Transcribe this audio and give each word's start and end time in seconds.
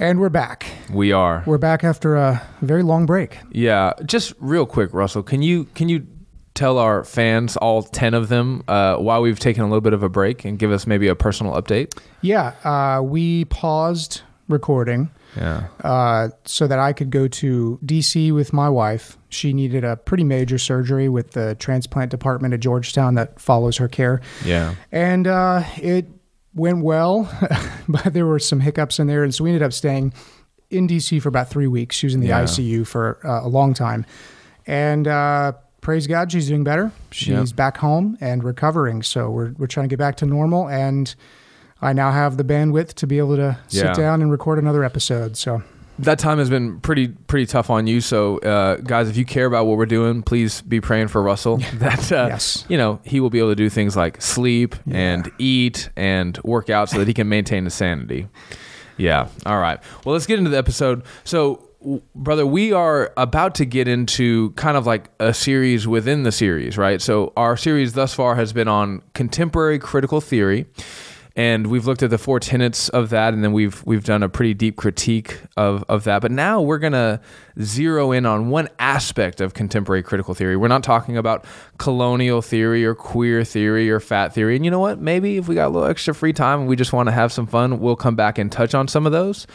And 0.00 0.18
we're 0.18 0.30
back. 0.30 0.64
We 0.90 1.12
are. 1.12 1.42
We're 1.46 1.58
back 1.58 1.84
after 1.84 2.16
a 2.16 2.40
very 2.62 2.82
long 2.82 3.04
break. 3.04 3.36
Yeah, 3.50 3.92
just 4.06 4.32
real 4.40 4.64
quick, 4.64 4.94
Russell. 4.94 5.22
Can 5.22 5.42
you 5.42 5.66
can 5.74 5.90
you 5.90 6.06
tell 6.54 6.78
our 6.78 7.04
fans, 7.04 7.58
all 7.58 7.82
ten 7.82 8.14
of 8.14 8.30
them, 8.30 8.64
uh, 8.66 8.96
why 8.96 9.18
we've 9.18 9.38
taken 9.38 9.62
a 9.62 9.66
little 9.66 9.82
bit 9.82 9.92
of 9.92 10.02
a 10.02 10.08
break 10.08 10.46
and 10.46 10.58
give 10.58 10.72
us 10.72 10.86
maybe 10.86 11.06
a 11.08 11.14
personal 11.14 11.52
update? 11.52 11.92
Yeah, 12.22 12.54
uh, 12.64 13.02
we 13.02 13.44
paused 13.44 14.22
recording 14.48 15.10
Yeah. 15.36 15.68
uh, 15.84 16.30
so 16.46 16.66
that 16.66 16.78
I 16.78 16.94
could 16.94 17.10
go 17.10 17.28
to 17.28 17.78
DC 17.84 18.32
with 18.32 18.54
my 18.54 18.70
wife. 18.70 19.18
She 19.28 19.52
needed 19.52 19.84
a 19.84 19.96
pretty 19.96 20.24
major 20.24 20.56
surgery 20.58 21.08
with 21.10 21.32
the 21.32 21.54
transplant 21.56 22.10
department 22.10 22.54
at 22.54 22.60
Georgetown 22.60 23.14
that 23.16 23.38
follows 23.38 23.76
her 23.76 23.86
care. 23.86 24.22
Yeah. 24.46 24.74
and 24.90 25.26
uh, 25.26 25.62
it 25.76 26.06
went 26.54 26.82
well, 26.82 27.30
but 27.88 28.12
there 28.12 28.26
were 28.26 28.38
some 28.38 28.60
hiccups 28.60 28.98
in 28.98 29.06
there, 29.06 29.22
and 29.22 29.34
so 29.34 29.44
we 29.44 29.50
ended 29.50 29.62
up 29.62 29.72
staying 29.72 30.12
in 30.70 30.86
DC 30.88 31.20
for 31.22 31.28
about 31.28 31.48
three 31.48 31.66
weeks. 31.66 31.96
She 31.96 32.06
was 32.06 32.14
in 32.14 32.20
the 32.20 32.28
Yeah. 32.28 32.42
ICU 32.42 32.86
for 32.86 33.18
uh, 33.26 33.44
a 33.44 33.48
long 33.48 33.74
time, 33.74 34.04
and 34.66 35.06
uh, 35.08 35.52
praise 35.80 36.06
God, 36.06 36.30
she's 36.32 36.48
doing 36.48 36.64
better. 36.64 36.92
She's 37.10 37.28
Yep. 37.50 37.56
back 37.56 37.76
home 37.78 38.16
and 38.20 38.42
recovering. 38.44 39.02
So 39.02 39.30
we're 39.30 39.52
we're 39.58 39.66
trying 39.66 39.84
to 39.88 39.92
get 39.92 39.98
back 39.98 40.16
to 40.18 40.26
normal, 40.26 40.68
and 40.68 41.14
I 41.82 41.92
now 41.92 42.10
have 42.12 42.36
the 42.36 42.44
bandwidth 42.44 42.94
to 42.94 43.06
be 43.06 43.18
able 43.18 43.36
to 43.36 43.58
sit 43.68 43.84
Yeah. 43.86 43.92
down 43.94 44.22
and 44.22 44.30
record 44.30 44.58
another 44.58 44.84
episode. 44.84 45.36
So 45.36 45.62
That 46.02 46.18
time 46.18 46.38
has 46.38 46.48
been 46.50 46.80
pretty 46.80 47.08
pretty 47.08 47.46
tough 47.46 47.70
on 47.70 47.86
you. 47.86 48.00
So, 48.00 48.38
uh, 48.38 48.76
guys, 48.76 49.08
if 49.08 49.16
you 49.16 49.24
care 49.24 49.46
about 49.46 49.66
what 49.66 49.76
we're 49.78 49.86
doing, 49.86 50.22
please 50.22 50.60
be 50.62 50.80
praying 50.80 51.08
for 51.08 51.22
Russell. 51.22 51.58
That 51.74 52.10
uh, 52.12 52.26
Yes. 52.28 52.64
you 52.68 52.76
know 52.78 53.00
he 53.04 53.20
will 53.20 53.30
be 53.30 53.38
able 53.38 53.50
to 53.50 53.56
do 53.56 53.68
things 53.70 53.96
like 53.96 54.20
sleep 54.22 54.74
and 54.90 55.30
eat 55.38 55.90
and 55.96 56.38
work 56.44 56.70
out 56.70 56.88
so 56.90 56.98
that 56.98 57.08
he 57.08 57.14
can 57.14 57.28
maintain 57.28 57.64
his 57.64 57.74
sanity. 57.74 58.28
Yeah. 58.96 59.28
All 59.46 59.58
right. 59.58 59.78
Well, 60.04 60.12
let's 60.12 60.26
get 60.26 60.38
into 60.38 60.50
the 60.50 60.58
episode. 60.58 61.02
So, 61.24 61.66
w- 61.80 62.02
brother, 62.14 62.44
we 62.44 62.72
are 62.72 63.12
about 63.16 63.54
to 63.56 63.64
get 63.64 63.88
into 63.88 64.50
kind 64.52 64.76
of 64.76 64.86
like 64.86 65.08
a 65.18 65.32
series 65.32 65.86
within 65.88 66.22
the 66.22 66.32
series, 66.32 66.76
right? 66.76 67.00
So, 67.00 67.32
our 67.36 67.56
series 67.56 67.94
thus 67.94 68.12
far 68.12 68.34
has 68.36 68.52
been 68.52 68.68
on 68.68 69.02
contemporary 69.14 69.78
critical 69.78 70.20
theory. 70.20 70.66
And 71.40 71.68
we've 71.68 71.86
looked 71.86 72.02
at 72.02 72.10
the 72.10 72.18
four 72.18 72.38
tenets 72.38 72.90
of 72.90 73.08
that, 73.08 73.32
and 73.32 73.42
then 73.42 73.54
we've 73.54 73.82
we've 73.86 74.04
done 74.04 74.22
a 74.22 74.28
pretty 74.28 74.52
deep 74.52 74.76
critique 74.76 75.40
of, 75.56 75.82
of 75.88 76.04
that. 76.04 76.20
But 76.20 76.32
now 76.32 76.60
we're 76.60 76.78
gonna 76.78 77.18
zero 77.62 78.12
in 78.12 78.26
on 78.26 78.50
one 78.50 78.68
aspect 78.78 79.40
of 79.40 79.54
contemporary 79.54 80.02
critical 80.02 80.34
theory. 80.34 80.54
We're 80.58 80.68
not 80.68 80.82
talking 80.82 81.16
about 81.16 81.46
colonial 81.78 82.42
theory 82.42 82.84
or 82.84 82.94
queer 82.94 83.42
theory 83.42 83.90
or 83.90 84.00
fat 84.00 84.34
theory. 84.34 84.54
And 84.54 84.66
you 84.66 84.70
know 84.70 84.80
what? 84.80 85.00
Maybe 85.00 85.38
if 85.38 85.48
we 85.48 85.54
got 85.54 85.68
a 85.68 85.70
little 85.70 85.88
extra 85.88 86.14
free 86.14 86.34
time 86.34 86.60
and 86.60 86.68
we 86.68 86.76
just 86.76 86.92
want 86.92 87.06
to 87.06 87.12
have 87.12 87.32
some 87.32 87.46
fun, 87.46 87.80
we'll 87.80 87.96
come 87.96 88.16
back 88.16 88.36
and 88.36 88.52
touch 88.52 88.74
on 88.74 88.86
some 88.86 89.06
of 89.06 89.12
those. 89.12 89.46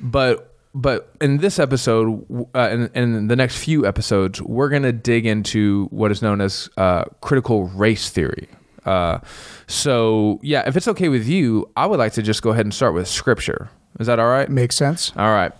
But 0.00 0.52
but 0.74 1.14
in 1.20 1.36
this 1.36 1.60
episode, 1.60 2.48
uh, 2.52 2.58
and 2.58 2.90
in, 2.96 3.28
the 3.28 3.36
next 3.36 3.58
few 3.58 3.86
episodes, 3.86 4.42
we're 4.42 4.70
gonna 4.70 4.90
dig 4.90 5.24
into 5.24 5.86
what 5.92 6.10
is 6.10 6.20
known 6.20 6.40
as 6.40 6.68
uh, 6.76 7.04
critical 7.20 7.68
race 7.68 8.10
theory. 8.10 8.48
Uh, 8.84 9.18
so 9.66 10.38
yeah, 10.42 10.66
if 10.66 10.76
it's 10.76 10.88
okay 10.88 11.08
with 11.08 11.26
you, 11.26 11.70
I 11.76 11.86
would 11.86 11.98
like 11.98 12.12
to 12.14 12.22
just 12.22 12.42
go 12.42 12.50
ahead 12.50 12.66
and 12.66 12.74
start 12.74 12.94
with 12.94 13.08
scripture. 13.08 13.68
Is 13.98 14.06
that 14.06 14.18
all 14.18 14.28
right? 14.28 14.48
makes 14.48 14.76
sense. 14.76 15.12
All 15.16 15.32
right. 15.32 15.52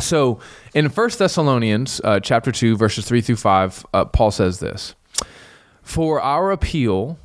So 0.00 0.40
in 0.74 0.88
First 0.88 1.18
Thessalonians 1.18 2.00
uh, 2.04 2.20
chapter 2.20 2.52
two, 2.52 2.76
verses 2.76 3.06
three 3.06 3.20
through 3.20 3.36
five, 3.36 3.84
uh, 3.94 4.04
Paul 4.04 4.30
says 4.30 4.60
this: 4.60 4.94
"For 5.82 6.20
our 6.20 6.50
appeal, 6.50 7.18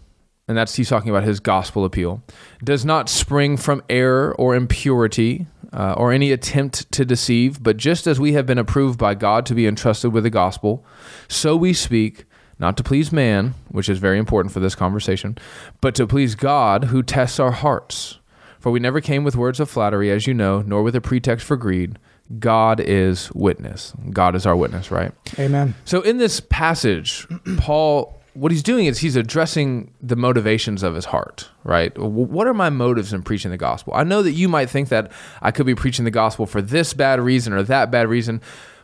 and 0.48 0.58
that's 0.58 0.76
he's 0.76 0.90
talking 0.90 1.10
about 1.10 1.24
his 1.24 1.40
gospel 1.40 1.84
appeal, 1.84 2.24
does 2.64 2.86
not 2.86 3.10
spring 3.10 3.58
from 3.58 3.84
error 3.90 4.36
or 4.38 4.56
impurity." 4.56 5.48
Uh, 5.74 5.94
or 5.96 6.12
any 6.12 6.34
attempt 6.34 6.92
to 6.92 7.06
deceive, 7.06 7.64
but 7.64 7.78
just 7.78 8.06
as 8.06 8.20
we 8.20 8.34
have 8.34 8.46
been 8.46 8.58
approved 8.58 9.00
by 9.00 9.16
God 9.16 9.46
to 9.46 9.56
be 9.56 9.66
entrusted 9.66 10.12
with 10.12 10.26
the 10.26 10.30
gospel, 10.30 10.84
so 11.30 11.56
we 11.56 11.72
speak, 11.72 12.26
not 12.62 12.78
to 12.78 12.84
please 12.84 13.12
man, 13.12 13.56
which 13.70 13.90
is 13.90 13.98
very 13.98 14.20
important 14.20 14.54
for 14.54 14.60
this 14.60 14.76
conversation, 14.76 15.38
but 15.82 15.96
to 15.96 16.06
please 16.06 16.36
God 16.36 16.86
who 16.86 17.02
tests 17.02 17.40
our 17.40 17.52
hearts. 17.52 18.20
For 18.60 18.72
we 18.72 18.80
never 18.80 19.02
came 19.02 19.24
with 19.24 19.36
words 19.36 19.60
of 19.60 19.68
flattery, 19.70 20.12
as 20.12 20.28
you 20.28 20.36
know, 20.36 20.62
nor 20.62 20.84
with 20.84 20.96
a 20.96 21.02
pretext 21.02 21.46
for 21.46 21.58
greed. 21.58 21.98
God 22.38 22.80
is 22.80 23.32
witness. 23.34 23.94
God 24.12 24.36
is 24.36 24.46
our 24.46 24.56
witness, 24.56 24.92
right? 24.92 25.12
Amen. 25.40 25.74
So 25.84 26.02
in 26.02 26.20
this 26.20 26.40
passage, 26.40 27.28
Paul, 27.58 28.22
what 28.36 28.52
he's 28.52 28.62
doing 28.62 28.86
is 28.86 29.00
he's 29.00 29.16
addressing 29.16 29.92
the 30.00 30.16
motivations 30.16 30.84
of 30.84 30.94
his 30.94 31.06
heart, 31.06 31.50
right? 31.64 31.98
What 31.98 32.46
are 32.46 32.54
my 32.54 32.70
motives 32.70 33.12
in 33.12 33.24
preaching 33.24 33.50
the 33.50 33.58
gospel? 33.58 33.94
I 33.96 34.04
know 34.04 34.22
that 34.22 34.34
you 34.34 34.48
might 34.48 34.70
think 34.70 34.90
that 34.90 35.12
I 35.42 35.50
could 35.50 35.66
be 35.66 35.76
preaching 35.76 36.06
the 36.06 36.12
gospel 36.12 36.46
for 36.46 36.62
this 36.62 36.94
bad 36.94 37.20
reason 37.20 37.54
or 37.54 37.64
that 37.64 37.90
bad 37.90 38.08
reason, 38.08 38.40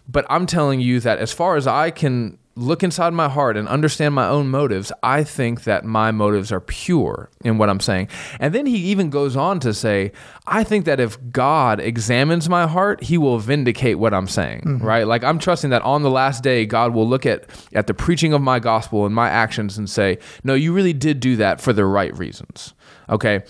but 0.09 0.25
I'm 0.29 0.47
telling 0.47 0.81
you 0.81 1.00
that 1.02 1.19
as 1.19 1.31
far 1.31 1.56
as 1.56 1.68
I 1.68 1.91
can 1.91 2.40
look 2.57 2.81
inside 2.81 3.13
my 3.13 3.29
heart 3.29 3.56
and 3.56 3.68
understand 3.68 4.16
my 4.16 4.28
own 4.28 4.50
motives, 4.50 4.91
I 5.03 5.23
think 5.23 5.63
that 5.66 5.85
my 5.85 6.12
motives 6.12 6.51
are 6.51 6.59
pure 6.59 7.29
in 7.44 7.57
what 7.59 7.69
I'm 7.69 7.79
saying. 7.79 8.09
And 8.40 8.53
then 8.53 8.66
he 8.66 8.78
even 8.78 9.09
goes 9.12 9.35
on 9.35 9.59
to 9.59 9.73
say, 9.73 10.12
I 10.47 10.63
think 10.63 10.85
that 10.85 11.00
if 11.00 11.17
God 11.31 11.79
examines 11.79 12.50
my 12.50 12.66
heart, 12.66 13.03
he 13.03 13.17
will 13.17 13.38
vindicate 13.38 14.00
what 14.00 14.13
I'm 14.13 14.28
saying, 14.28 14.62
mm-hmm. 14.62 14.85
right? 14.85 15.06
Like 15.06 15.23
I'm 15.23 15.38
trusting 15.38 15.69
that 15.69 15.84
on 15.84 16.01
the 16.01 16.09
last 16.09 16.44
day, 16.44 16.66
God 16.66 16.94
will 16.94 17.07
look 17.07 17.25
at, 17.25 17.46
at 17.73 17.85
the 17.85 17.94
preaching 17.94 18.34
of 18.34 18.41
my 18.41 18.59
gospel 18.59 19.06
and 19.06 19.13
my 19.13 19.29
actions 19.29 19.78
and 19.78 19.88
say, 19.88 20.17
no, 20.44 20.56
you 20.56 20.73
really 20.73 20.94
did 20.94 21.19
do 21.19 21.35
that 21.35 21.62
for 21.62 21.73
the 21.73 21.85
right 21.85 22.16
reasons. 22.17 22.73
Okay. 23.09 23.44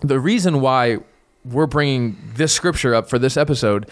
The 0.00 0.18
reason 0.18 0.60
why 0.62 0.98
we're 1.44 1.66
bringing 1.66 2.16
this 2.34 2.52
scripture 2.52 2.94
up 2.94 3.08
for 3.10 3.18
this 3.18 3.36
episode. 3.36 3.90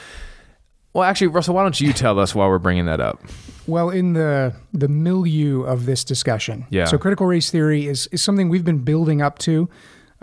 Well, 0.96 1.04
actually, 1.04 1.26
Russell, 1.26 1.54
why 1.54 1.62
don't 1.62 1.78
you 1.78 1.92
tell 1.92 2.18
us 2.18 2.34
why 2.34 2.46
we're 2.46 2.58
bringing 2.58 2.86
that 2.86 3.00
up? 3.00 3.20
Well, 3.66 3.90
in 3.90 4.14
the 4.14 4.54
the 4.72 4.88
milieu 4.88 5.62
of 5.64 5.84
this 5.84 6.04
discussion, 6.04 6.64
Yeah. 6.70 6.86
So 6.86 6.96
critical 6.96 7.26
race 7.26 7.50
theory 7.50 7.86
is 7.86 8.06
is 8.12 8.22
something 8.22 8.48
we've 8.48 8.64
been 8.64 8.78
building 8.82 9.20
up 9.20 9.38
to, 9.40 9.68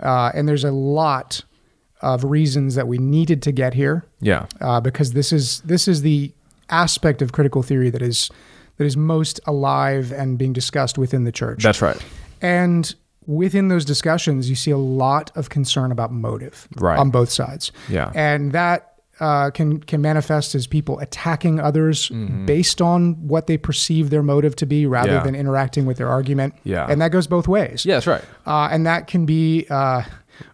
uh, 0.00 0.32
and 0.34 0.48
there's 0.48 0.64
a 0.64 0.72
lot 0.72 1.42
of 2.02 2.24
reasons 2.24 2.74
that 2.74 2.88
we 2.88 2.98
needed 2.98 3.40
to 3.42 3.52
get 3.52 3.74
here 3.74 4.04
Yeah. 4.20 4.46
uh, 4.60 4.80
because 4.80 5.12
this 5.12 5.32
is 5.32 5.60
this 5.60 5.86
is 5.86 6.02
the 6.02 6.32
aspect 6.70 7.22
of 7.22 7.30
critical 7.30 7.62
theory 7.62 7.90
that 7.90 8.02
is 8.02 8.28
that 8.78 8.84
is 8.84 8.96
most 8.96 9.38
alive 9.46 10.10
and 10.10 10.38
being 10.38 10.52
discussed 10.52 10.98
within 10.98 11.22
the 11.22 11.32
church. 11.32 11.62
That's 11.62 11.80
right. 11.80 11.96
and 12.42 12.92
within 13.26 13.68
those 13.68 13.84
discussions, 13.84 14.50
you 14.50 14.56
see 14.56 14.70
a 14.72 14.76
lot 14.76 15.30
of 15.36 15.48
concern 15.50 15.92
about 15.92 16.12
motive 16.12 16.66
Right. 16.76 16.98
on 16.98 17.10
both 17.10 17.30
sides. 17.30 17.70
Yeah. 17.88 18.10
and 18.14 18.50
that 18.52 18.93
uh, 19.20 19.50
can 19.50 19.78
can 19.80 20.00
manifest 20.00 20.54
as 20.54 20.66
people 20.66 20.98
attacking 20.98 21.60
others 21.60 22.10
based 22.46 22.80
on 22.82 23.14
what 23.28 23.46
they 23.46 23.56
perceive 23.56 24.10
their 24.10 24.22
motive 24.22 24.56
to 24.56 24.66
be, 24.66 24.86
rather 24.86 25.08
Mm-hmm. 25.08 25.16
Yeah. 25.18 25.22
than 25.24 25.34
interacting 25.34 25.86
with 25.86 25.96
their 25.98 26.08
argument. 26.08 26.54
Yeah. 26.64 26.86
and 26.90 27.00
that 27.00 27.10
goes 27.12 27.26
both 27.26 27.46
ways. 27.48 27.84
Yeah, 27.86 27.94
that's 27.94 28.06
right. 28.06 28.24
uh, 28.46 28.68
and 28.72 28.86
that 28.86 29.06
can 29.06 29.26
be. 29.26 29.66
Uh, 29.70 30.02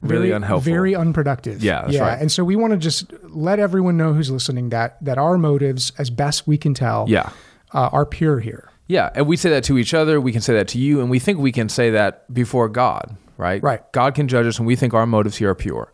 Really 0.02 0.24
very, 0.28 0.32
unhelpful. 0.32 0.72
very 0.72 0.94
unproductive. 0.94 1.62
Yeah, 1.62 1.80
that's 1.80 1.94
yeah. 1.94 2.02
right. 2.02 2.20
And 2.20 2.30
so 2.30 2.44
we 2.44 2.54
want 2.54 2.72
to 2.74 2.76
just 2.76 3.14
let 3.22 3.58
everyone 3.58 3.96
know 3.96 4.12
who's 4.12 4.30
listening 4.30 4.68
that 4.70 5.02
that 5.02 5.16
our 5.16 5.38
motives, 5.38 5.90
as 5.96 6.10
best 6.10 6.46
we 6.46 6.58
can 6.58 6.74
tell, 6.74 7.06
Yeah. 7.08 7.30
uh, 7.72 7.88
are 7.90 8.04
pure 8.04 8.40
here. 8.40 8.68
Yeah, 8.88 9.08
and 9.14 9.26
we 9.26 9.38
say 9.38 9.48
that 9.48 9.64
to 9.64 9.78
each 9.78 9.94
other. 9.94 10.20
We 10.20 10.32
can 10.32 10.42
say 10.42 10.52
that 10.52 10.68
to 10.68 10.78
you, 10.78 11.00
and 11.00 11.08
we 11.08 11.18
think 11.18 11.38
we 11.38 11.50
can 11.50 11.70
say 11.70 11.88
that 11.92 12.30
before 12.34 12.68
God, 12.68 13.16
right? 13.38 13.62
Right. 13.62 13.80
God 13.92 14.14
can 14.14 14.28
judge 14.28 14.44
us, 14.46 14.58
and 14.58 14.66
we 14.66 14.76
think 14.76 14.92
our 14.92 15.06
motives 15.06 15.36
here 15.38 15.48
are 15.48 15.54
pure, 15.54 15.90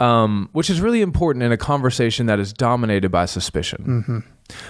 um, 0.00 0.48
which 0.52 0.70
is 0.70 0.80
really 0.80 1.02
important 1.02 1.42
in 1.42 1.52
a 1.52 1.56
conversation 1.56 2.26
that 2.26 2.38
is 2.38 2.52
dominated 2.52 3.10
by 3.10 3.26
suspicion. 3.26 4.24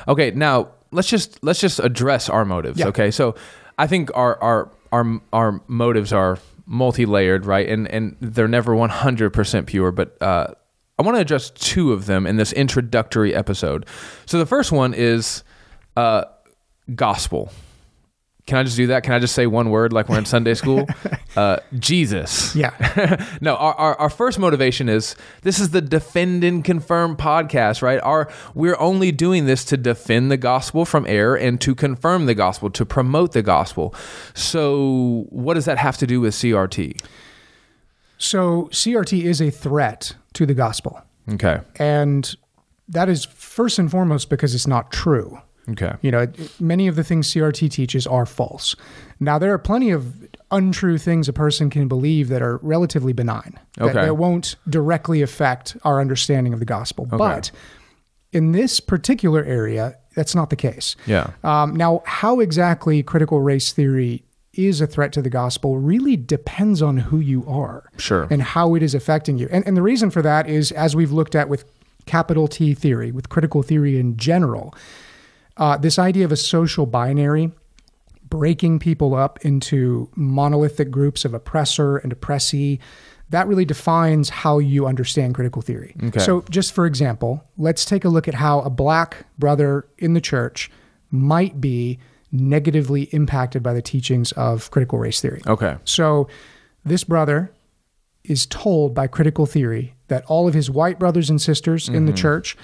Okay, 0.07 0.31
now 0.33 0.69
let's 0.91 1.09
just 1.09 1.43
let's 1.43 1.61
just 1.61 1.79
address 1.81 2.29
our 2.29 2.45
motives. 2.45 2.79
Yeah. 2.79 2.89
Okay, 2.89 3.11
so 3.11 3.35
I 3.79 3.87
think 3.87 4.11
our 4.15 4.41
our 4.43 4.71
our 4.93 5.21
our 5.33 5.61
motives 5.67 6.13
are 6.13 6.39
multi-layered, 6.67 7.47
right? 7.47 7.69
And 7.69 7.89
and 7.89 8.17
they're 8.21 8.49
never 8.49 8.75
one 8.75 8.91
hundred 8.91 9.31
percent 9.31 9.67
pure, 9.67 9.93
but. 9.93 10.21
Uh, 10.21 10.55
I 11.01 11.05
want 11.05 11.17
to 11.17 11.21
address 11.21 11.51
two 11.51 11.93
of 11.93 12.07
them 12.07 12.27
in 12.27 12.39
this 12.39 12.53
introductory 12.53 13.33
episode. 13.33 13.87
So 14.27 14.37
the 14.37 14.47
first 14.47 14.73
one 14.73 14.95
is 14.95 15.45
uh, 15.97 16.25
gospel. 16.93 17.53
Can 18.49 18.57
I 18.57 18.63
just 18.63 18.79
do 18.79 18.87
that? 18.87 19.03
Can 19.03 19.13
I 19.13 19.19
just 19.19 19.35
say 19.35 19.47
one 19.47 19.69
word 19.69 19.93
like 19.93 20.09
we're 20.09 20.17
in 20.19 20.25
Sunday 20.25 20.55
school? 20.55 20.87
Uh, 21.37 21.61
Jesus. 21.79 22.57
Yeah. 22.57 23.25
no, 23.41 23.55
our, 23.55 23.75
our, 23.75 24.01
our 24.01 24.11
first 24.11 24.41
motivation 24.41 24.89
is 24.89 25.15
this 25.43 25.61
is 25.61 25.71
the 25.71 25.81
defend 25.81 26.43
and 26.43 26.65
confirm 26.65 27.17
podcast, 27.17 27.81
right? 27.81 28.01
Our 28.03 28.29
we're 28.55 28.79
only 28.81 29.13
doing 29.13 29.47
this 29.47 29.65
to 29.67 29.77
defend 29.77 30.33
the 30.33 30.37
gospel 30.37 30.85
from 30.85 31.07
error 31.07 31.37
and 31.37 31.61
to 31.61 31.77
confirm 31.77 32.27
the 32.27 32.35
gospel, 32.35 32.71
to 32.71 32.85
promote 32.85 33.33
the 33.33 33.43
gospel. 33.43 33.95
So 34.35 35.27
what 35.29 35.55
does 35.55 35.67
that 35.67 35.79
have 35.79 35.97
to 35.99 36.09
do 36.09 36.21
with 36.21 36.35
CRT? 36.35 37.01
So 38.17 38.69
CRT 38.73 39.23
is 39.23 39.41
a 39.41 39.51
threat 39.51 40.17
to 40.33 40.45
the 40.45 40.55
gospel. 40.55 41.01
Okay. 41.35 41.61
And 41.77 42.35
that 42.89 43.09
is 43.09 43.27
first 43.27 43.79
and 43.79 43.89
foremost 43.89 44.29
because 44.29 44.57
it's 44.57 44.67
not 44.67 44.91
true. 44.91 45.41
Okay. 45.71 45.95
You 46.03 46.11
know, 46.11 46.27
many 46.61 46.87
of 46.89 46.97
the 46.97 47.05
things 47.05 47.29
CRT 47.33 47.71
teaches 47.71 48.07
are 48.07 48.25
false. 48.27 48.75
Now, 49.21 49.39
there 49.39 49.53
are 49.53 49.59
plenty 49.59 49.91
of 49.91 50.15
untrue 50.51 50.97
things 50.99 51.29
a 51.29 51.33
person 51.33 51.69
can 51.71 51.89
believe 51.89 52.29
that 52.29 52.41
are 52.43 52.57
relatively 52.59 53.13
benign, 53.13 53.59
that, 53.77 53.85
Okay. 53.85 54.07
that 54.07 54.15
won't 54.15 54.57
directly 54.69 55.21
affect 55.23 55.77
our 55.85 56.01
understanding 56.01 56.53
of 56.53 56.59
the 56.59 56.65
gospel. 56.65 57.05
Okay. 57.07 57.17
But 57.19 57.51
in 58.33 58.53
this 58.53 58.81
particular 58.81 59.45
area, 59.45 59.97
that's 60.15 60.35
not 60.35 60.51
the 60.51 60.57
case. 60.57 60.97
Yeah. 61.07 61.31
Um, 61.45 61.75
now, 61.77 62.03
how 62.07 62.41
exactly 62.41 63.03
critical 63.03 63.41
race 63.41 63.73
theory 63.73 64.23
is 64.55 64.81
a 64.81 64.87
threat 64.87 65.13
to 65.13 65.23
the 65.23 65.31
gospel 65.31 65.79
really 65.79 66.17
depends 66.17 66.83
on 66.83 66.97
who 66.97 67.21
you 67.21 67.45
are 67.47 67.85
Sure. 67.99 68.27
and 68.31 68.43
how 68.43 68.75
it 68.75 68.83
is 68.83 68.95
affecting 68.95 69.39
you. 69.39 69.49
And, 69.53 69.65
and 69.67 69.77
the 69.77 69.83
reason 69.83 70.11
for 70.11 70.21
that 70.23 70.49
is, 70.49 70.73
as 70.73 70.97
we've 70.97 71.13
looked 71.13 71.35
at 71.37 71.49
with 71.49 71.65
capital 72.07 72.49
T 72.49 72.75
theory, 72.75 73.13
with 73.13 73.29
critical 73.29 73.63
theory 73.63 74.01
in 74.01 74.17
general, 74.17 74.75
uh, 75.59 75.77
this 75.77 75.99
idea 75.99 76.25
of 76.25 76.33
a 76.33 76.37
social 76.37 76.87
binary 76.87 77.53
breaking 78.29 78.79
people 78.79 79.15
up 79.15 79.39
into 79.45 80.09
monolithic 80.15 80.91
groups 80.91 81.25
of 81.25 81.33
oppressor 81.35 81.97
and 81.99 82.13
oppressee 82.13 82.79
that 83.31 83.47
really 83.47 83.65
defines 83.65 84.29
how 84.31 84.59
you 84.59 84.87
understand 84.87 85.35
critical 85.35 85.63
theory 85.63 85.95
Okay. 86.05 86.21
so 86.21 86.43
just 86.51 86.73
for 86.73 86.85
example 86.87 87.43
let's 87.57 87.85
take 87.85 88.05
a 88.05 88.09
look 88.09 88.29
at 88.29 88.35
how 88.35 88.61
a 88.61 88.71
black 88.71 89.27
brother 89.39 89.87
in 89.99 90.13
the 90.15 90.21
church 90.21 90.71
might 91.11 91.59
be 91.61 91.99
negatively 92.31 93.05
impacted 93.13 93.63
by 93.63 93.73
the 93.73 93.81
teachings 93.83 94.33
of 94.33 94.71
critical 94.71 94.99
race 94.99 95.21
theory 95.23 95.41
Okay. 95.47 95.77
so 95.85 96.29
this 96.85 97.05
brother 97.05 97.51
is 98.25 98.45
told 98.47 98.95
by 98.95 99.07
critical 99.07 99.47
theory 99.47 99.95
that 100.09 100.23
all 100.27 100.47
of 100.47 100.53
his 100.53 100.71
white 100.71 100.99
brothers 100.99 101.31
and 101.31 101.41
sisters 101.41 101.89
in 101.89 102.05
the 102.05 102.13
church 102.13 102.57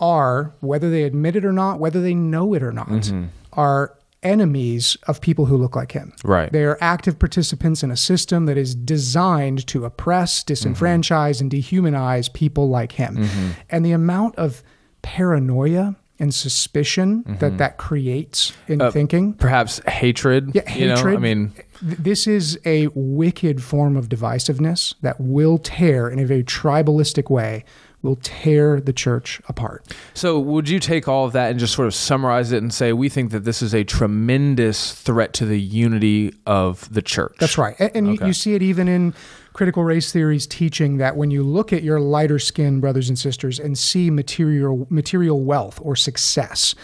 are, 0.00 0.54
whether 0.60 0.90
they 0.90 1.04
admit 1.04 1.36
it 1.36 1.44
or 1.44 1.52
not, 1.52 1.78
whether 1.78 2.00
they 2.00 2.14
know 2.14 2.54
it 2.54 2.62
or 2.62 2.72
not, 2.72 2.88
mm-hmm. 2.88 3.26
are 3.52 3.96
enemies 4.22 4.96
of 5.06 5.20
people 5.20 5.46
who 5.46 5.56
look 5.56 5.74
like 5.74 5.92
him. 5.92 6.12
Right. 6.24 6.52
They 6.52 6.64
are 6.64 6.76
active 6.80 7.18
participants 7.18 7.82
in 7.82 7.90
a 7.90 7.96
system 7.96 8.46
that 8.46 8.58
is 8.58 8.74
designed 8.74 9.66
to 9.68 9.84
oppress, 9.84 10.44
disenfranchise, 10.44 11.40
mm-hmm. 11.40 11.44
and 11.44 11.50
dehumanize 11.50 12.32
people 12.32 12.68
like 12.68 12.92
him. 12.92 13.16
Mm-hmm. 13.16 13.50
And 13.70 13.84
the 13.84 13.92
amount 13.92 14.36
of 14.36 14.62
paranoia 15.02 15.96
and 16.18 16.34
suspicion 16.34 17.24
that 17.40 17.56
that 17.56 17.78
creates 17.78 18.52
in 18.68 18.82
uh, 18.82 18.90
thinking 18.90 19.32
Perhaps 19.32 19.80
hatred. 19.88 20.50
yeah, 20.54 20.70
You 20.74 20.88
know, 20.88 20.96
hatred. 20.96 21.16
I 21.16 21.18
mean, 21.18 21.52
this 21.80 22.26
is 22.26 22.58
a 22.66 22.88
wicked 22.88 23.62
form 23.62 23.96
of 23.96 24.10
divisiveness 24.10 24.94
that 25.00 25.18
will 25.18 25.56
tear, 25.56 26.10
in 26.10 26.18
a 26.18 26.26
very 26.26 26.44
tribalistic 26.44 27.30
way, 27.30 27.64
will 28.02 28.16
tear 28.22 28.80
the 28.80 28.92
church 28.92 29.40
apart. 29.48 29.84
so 30.14 30.38
would 30.38 30.68
you 30.68 30.78
take 30.80 31.06
all 31.06 31.26
of 31.26 31.32
that 31.32 31.50
and 31.50 31.60
just 31.60 31.74
sort 31.74 31.86
of 31.86 31.94
summarize 31.94 32.50
it 32.52 32.62
and 32.62 32.72
say 32.72 32.92
we 32.92 33.08
think 33.08 33.30
that 33.30 33.40
this 33.44 33.60
is 33.62 33.74
a 33.74 33.84
tremendous 33.84 34.92
threat 34.94 35.32
to 35.34 35.44
the 35.44 35.60
unity 35.60 36.32
of 36.46 36.92
the 36.92 37.02
church? 37.02 37.34
That's 37.38 37.58
right, 37.58 37.76
and, 37.78 37.90
and 37.94 38.06
you, 38.08 38.14
Okay. 38.14 38.26
you 38.28 38.32
see 38.32 38.54
it 38.54 38.62
even 38.62 38.88
in 38.88 39.14
critical 39.52 39.82
race 39.84 40.12
theories 40.12 40.46
teaching 40.46 40.98
that 40.98 41.16
when 41.16 41.30
you 41.30 41.42
look 41.42 41.72
at 41.72 41.82
your 41.82 42.00
lighter 42.00 42.38
skinned 42.38 42.80
brothers 42.80 43.08
and 43.08 43.18
sisters 43.18 43.58
and 43.58 43.76
see 43.76 44.10
material 44.10 44.86
material 44.90 45.40
wealth 45.42 45.78
or 45.82 45.96
success. 45.96 46.74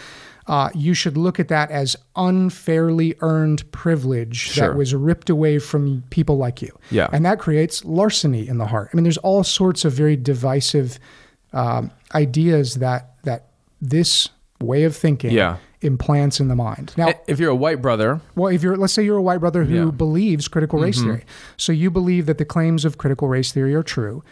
Uh, 0.47 0.69
you 0.73 0.93
should 0.93 1.17
look 1.17 1.39
at 1.41 1.49
that 1.49 1.69
as 1.71 1.95
unfairly 2.15 3.15
earned 3.19 3.69
privilege 3.71 4.37
Sure. 4.37 4.69
that 4.69 4.77
was 4.77 4.95
ripped 4.95 5.29
away 5.29 5.59
from 5.59 6.03
people 6.09 6.37
like 6.37 6.61
you. 6.61 6.71
Yeah. 6.89 7.07
And 7.11 7.25
that 7.25 7.37
creates 7.39 7.83
larceny 7.83 8.47
in 8.47 8.57
the 8.57 8.67
heart. 8.67 8.89
I 8.91 8.95
mean, 8.95 9.03
there's 9.03 9.17
all 9.17 9.43
sorts 9.43 9.83
of 9.85 9.91
very 9.93 10.15
divisive 10.15 10.99
um, 11.53 11.91
ideas 12.13 12.75
that 12.75 13.13
that 13.23 13.47
this 13.81 14.29
way 14.61 14.83
of 14.83 14.95
thinking 14.95 15.31
Yeah. 15.31 15.57
implants 15.81 16.39
in 16.39 16.47
the 16.47 16.55
mind. 16.55 16.93
Now, 16.97 17.11
If 17.27 17.39
you're 17.39 17.51
a 17.51 17.55
white 17.55 17.81
brother, 17.81 18.21
well, 18.35 18.51
if 18.51 18.63
you're, 18.63 18.75
let's 18.77 18.93
say 18.93 19.03
you're 19.03 19.17
a 19.17 19.21
white 19.21 19.39
brother 19.39 19.63
who 19.65 19.85
Yeah. 19.85 19.91
believes 19.91 20.47
critical 20.47 20.79
race 20.79 21.01
theory, 21.01 21.23
so 21.57 21.71
you 21.71 21.91
believe 21.91 22.25
that 22.25 22.37
the 22.37 22.45
claims 22.45 22.85
of 22.85 22.97
critical 22.97 23.27
race 23.27 23.51
theory 23.51 23.75
are 23.75 23.83
true. 23.83 24.23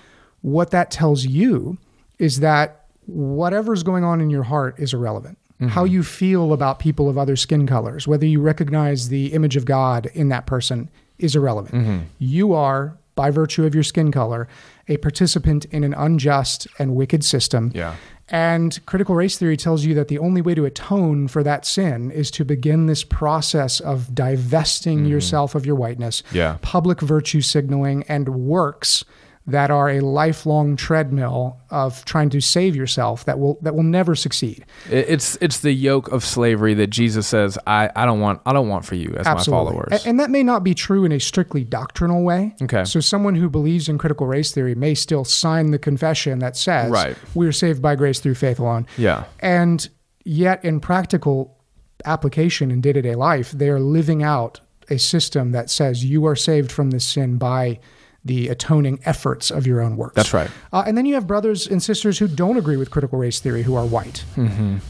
What 0.41 0.71
that 0.71 0.91
tells 0.91 1.25
you 1.25 1.77
is 2.19 2.39
that 2.39 2.85
whatever's 3.05 3.83
going 3.83 4.03
on 4.03 4.19
in 4.21 4.29
your 4.29 4.43
heart 4.43 4.75
is 4.79 4.93
irrelevant. 4.93 5.37
How 5.59 5.85
mm-hmm. 5.85 5.93
you 5.93 6.03
feel 6.03 6.51
about 6.51 6.79
people 6.79 7.07
of 7.07 7.17
other 7.17 7.37
skin 7.37 7.65
colors, 7.65 8.07
whether 8.07 8.25
you 8.25 8.41
recognize 8.41 9.07
the 9.07 9.27
image 9.33 9.55
of 9.55 9.63
God 9.63 10.07
in 10.13 10.27
that 10.29 10.45
person, 10.45 10.89
is 11.17 11.35
irrelevant. 11.35 11.75
Mm-hmm. 11.75 11.99
You 12.19 12.53
are, 12.53 12.97
by 13.15 13.31
virtue 13.31 13.65
of 13.65 13.73
your 13.73 13.83
skin 13.83 14.11
color, 14.11 14.49
a 14.89 14.97
participant 14.97 15.63
in 15.65 15.85
an 15.85 15.93
unjust 15.93 16.67
and 16.77 16.93
wicked 16.93 17.23
system. 17.23 17.71
Yeah. 17.73 17.95
And 18.27 18.83
critical 18.85 19.15
race 19.15 19.37
theory 19.37 19.55
tells 19.55 19.85
you 19.85 19.93
that 19.93 20.07
the 20.07 20.17
only 20.17 20.41
way 20.41 20.55
to 20.55 20.65
atone 20.65 21.27
for 21.27 21.43
that 21.43 21.65
sin 21.65 22.11
is 22.11 22.31
to 22.31 22.43
begin 22.43 22.87
this 22.87 23.03
process 23.03 23.79
of 23.79 24.13
divesting 24.13 24.99
mm-hmm. 24.99 25.07
yourself 25.07 25.55
of 25.55 25.65
your 25.65 25.75
whiteness, 25.75 26.23
Yeah. 26.33 26.57
public 26.61 26.99
virtue 27.01 27.41
signaling, 27.41 28.03
and 28.09 28.27
works 28.29 29.05
that 29.47 29.69
are 29.69 29.89
a 29.89 29.99
lifelong 29.99 30.75
treadmill 30.75 31.57
of 31.69 32.03
trying 32.05 32.31
to 32.31 32.41
save 32.41 32.75
yourself 32.75 33.25
that 33.25 33.37
will 33.37 33.59
that 33.61 33.75
will 33.75 33.83
never 33.83 34.15
succeed. 34.15 34.65
it's 34.89 35.37
it's 35.39 35.59
the 35.59 35.71
yoke 35.71 36.07
of 36.11 36.25
slavery 36.25 36.73
that 36.73 36.87
Jesus 36.87 37.27
says 37.27 37.55
I, 37.67 37.91
I 37.95 38.05
don't 38.05 38.19
want 38.21 38.41
I 38.45 38.53
don't 38.53 38.69
want 38.69 38.85
for 38.85 38.95
you 38.95 39.13
as 39.17 39.25
my 39.25 39.43
followers. 39.43 40.03
A- 40.03 40.07
And, 40.09 40.19
that 40.19 40.31
may 40.31 40.41
not 40.41 40.63
be 40.63 40.73
true 40.73 41.05
in 41.05 41.11
a 41.11 41.19
strictly 41.19 41.63
doctrinal 41.63 42.23
way. 42.23 42.55
Okay. 42.61 42.85
So 42.85 42.99
someone 42.99 43.35
who 43.35 43.47
believes 43.49 43.87
in 43.87 43.97
critical 43.99 44.25
race 44.25 44.51
theory 44.51 44.73
may 44.73 44.95
still 44.95 45.23
sign 45.23 45.69
the 45.71 45.79
confession 45.79 46.39
that 46.39 46.57
says 46.57 46.89
Right. 46.89 47.15
we 47.35 47.45
are 47.45 47.51
saved 47.51 47.81
by 47.83 47.95
grace 47.95 48.19
through 48.19 48.35
faith 48.35 48.57
alone. 48.59 48.87
yeah. 48.97 49.25
And 49.41 49.87
yet, 50.23 50.65
in 50.65 50.79
practical 50.79 51.55
application 52.03 52.71
in 52.71 52.81
day 52.81 52.93
to 52.93 53.01
day 53.01 53.15
life, 53.15 53.51
they 53.51 53.69
are 53.69 53.79
living 53.79 54.23
out 54.23 54.59
a 54.89 54.97
system 54.97 55.51
that 55.51 55.69
says 55.69 56.03
you 56.05 56.25
are 56.25 56.35
saved 56.35 56.71
from 56.71 56.91
this 56.91 57.05
sin 57.05 57.37
by 57.37 57.79
the 58.25 58.47
atoning 58.49 58.99
efforts 59.05 59.51
of 59.51 59.67
your 59.67 59.81
own 59.81 59.95
works. 59.97 60.15
That's 60.15 60.33
right. 60.33 60.49
Uh, 60.73 60.83
and 60.87 60.97
then 60.97 61.05
you 61.05 61.13
have 61.13 61.27
brothers 61.27 61.67
and 61.67 61.81
sisters 61.81 62.17
who 62.17 62.27
don't 62.27 62.57
agree 62.57 62.75
with 62.75 62.89
critical 62.89 63.19
race 63.19 63.39
theory 63.39 63.61
who 63.61 63.75
are 63.75 63.85
white. 63.85 64.25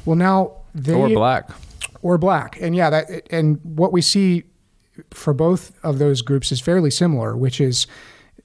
Well, 0.05 0.15
now 0.15 0.53
they 0.73 0.93
Or 0.93 1.09
black. 1.09 1.49
or 2.01 2.17
black, 2.17 2.57
and 2.61 2.75
yeah, 2.75 2.89
that 2.89 3.27
and 3.31 3.59
what 3.63 3.91
we 3.91 4.01
see 4.01 4.43
for 5.11 5.33
both 5.33 5.73
of 5.83 5.99
those 5.99 6.21
groups 6.21 6.51
is 6.51 6.59
fairly 6.61 6.89
similar, 6.91 7.35
which 7.37 7.59
is. 7.61 7.85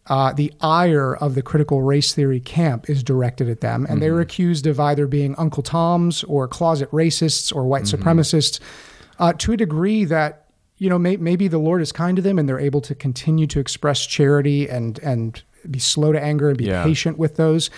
Uh, 0.07 0.33
the 0.33 0.53
ire 0.61 1.15
of 1.17 1.35
the 1.37 1.43
critical 1.43 1.83
race 1.83 2.15
theory 2.15 2.41
camp 2.41 2.89
is 2.91 3.03
directed 3.05 3.49
at 3.49 3.61
them, 3.61 3.87
and 3.89 4.03
they're 4.03 4.19
accused 4.21 4.67
of 4.67 4.81
either 4.81 5.07
being 5.07 5.37
Uncle 5.37 5.63
Toms 5.63 6.25
or 6.25 6.49
closet 6.49 6.91
racists 6.91 7.55
or 7.55 7.65
white 7.65 7.85
supremacists 7.85 8.59
uh, 9.21 9.33
to 9.35 9.53
a 9.53 9.57
degree 9.57 10.05
that 10.07 10.47
you 10.81 10.89
know 10.91 10.99
may, 10.99 11.17
maybe 11.17 11.47
the 11.47 11.59
Lord 11.59 11.81
is 11.83 11.93
kind 11.93 12.17
to 12.17 12.23
them 12.23 12.39
and 12.39 12.49
they're 12.49 12.59
able 12.71 12.81
to 12.81 12.95
continue 12.97 13.47
to 13.47 13.61
express 13.61 14.05
charity 14.05 14.69
and 14.69 14.99
and 15.01 15.41
be 15.71 15.79
slow 15.79 16.11
to 16.11 16.21
anger 16.21 16.49
and 16.49 16.59
be 16.59 16.65
Yeah. 16.65 16.83
patient 16.83 17.17
with 17.19 17.37
those. 17.37 17.71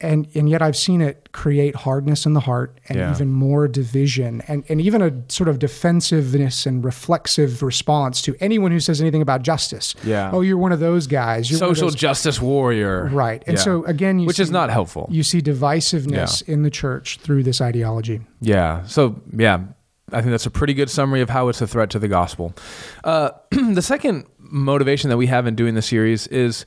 And 0.00 0.28
and 0.36 0.48
yet 0.48 0.62
I've 0.62 0.76
seen 0.76 1.00
it 1.00 1.30
create 1.32 1.74
hardness 1.74 2.24
in 2.24 2.32
the 2.34 2.40
heart 2.50 2.78
and 2.88 2.96
Yeah. 2.98 3.10
even 3.12 3.32
more 3.32 3.66
division 3.66 4.42
and, 4.46 4.62
and 4.68 4.80
even 4.80 5.02
a 5.02 5.10
sort 5.28 5.48
of 5.48 5.58
defensiveness 5.58 6.64
and 6.66 6.84
reflexive 6.84 7.60
response 7.64 8.22
to 8.22 8.36
anyone 8.38 8.70
who 8.70 8.78
says 8.78 9.00
anything 9.00 9.22
about 9.22 9.42
justice. 9.42 9.96
Yeah. 10.04 10.30
Oh, 10.32 10.40
you're 10.42 10.56
one 10.56 10.70
of 10.70 10.78
those 10.78 11.08
guys. 11.08 11.50
You're 11.50 11.58
Social 11.58 11.88
those- 11.88 11.96
justice 11.96 12.40
warrior. 12.40 13.10
Right. 13.12 13.42
And 13.48 13.56
Yeah. 13.56 13.62
so 13.64 13.84
again, 13.86 14.20
you 14.20 14.28
which 14.28 14.36
see, 14.36 14.44
is 14.44 14.52
not 14.52 14.70
helpful. 14.70 15.08
you 15.10 15.24
see 15.24 15.40
divisiveness 15.42 16.42
in 16.46 16.62
the 16.62 16.70
church 16.70 17.18
through 17.20 17.42
this 17.42 17.60
ideology. 17.60 18.20
Yeah. 18.40 18.84
So 18.86 19.16
yeah, 19.36 19.62
I 20.12 20.20
think 20.20 20.30
that's 20.30 20.46
a 20.46 20.50
pretty 20.50 20.74
good 20.74 20.90
summary 20.90 21.20
of 21.20 21.30
how 21.30 21.48
it's 21.48 21.60
a 21.60 21.66
threat 21.66 21.90
to 21.90 21.98
the 21.98 22.08
gospel. 22.08 22.54
Uh, 23.04 23.30
the 23.50 23.82
second 23.82 24.26
motivation 24.38 25.10
that 25.10 25.16
we 25.16 25.26
have 25.26 25.46
in 25.46 25.54
doing 25.54 25.74
the 25.74 25.82
series 25.82 26.26
is 26.28 26.66